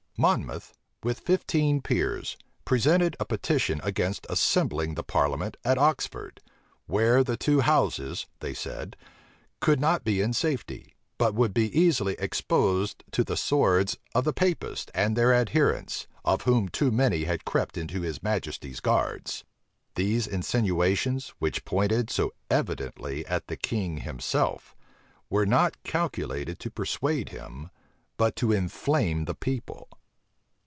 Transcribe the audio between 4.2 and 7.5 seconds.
assembling the parliament at Oxford, "where the